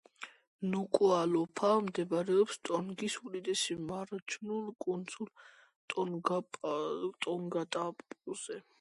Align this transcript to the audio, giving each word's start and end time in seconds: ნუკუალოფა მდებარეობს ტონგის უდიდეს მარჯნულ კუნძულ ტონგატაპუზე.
ნუკუალოფა 0.69 1.69
მდებარეობს 1.89 2.57
ტონგის 2.69 3.17
უდიდეს 3.29 3.65
მარჯნულ 3.91 4.65
კუნძულ 4.87 5.31
ტონგატაპუზე. 7.27 8.61